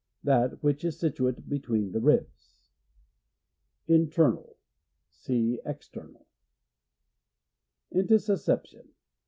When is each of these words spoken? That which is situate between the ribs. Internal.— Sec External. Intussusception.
That 0.23 0.63
which 0.63 0.83
is 0.83 0.97
situate 0.99 1.47
between 1.47 1.91
the 1.91 1.99
ribs. 1.99 2.55
Internal.— 3.87 4.57
Sec 5.11 5.59
External. 5.63 6.25
Intussusception. 7.93 8.87